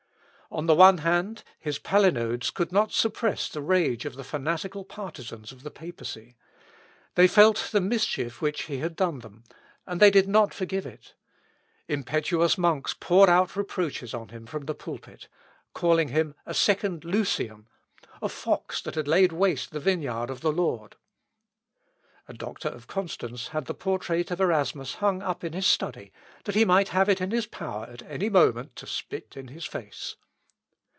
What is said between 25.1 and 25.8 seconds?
up in his